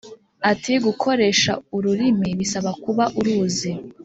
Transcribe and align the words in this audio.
ati 0.51 0.73
“gukoresha 0.85 1.51
ururimi 1.75 2.29
bisaba 2.39 2.71
kuba 2.83 3.03
uruzi. 3.19 3.71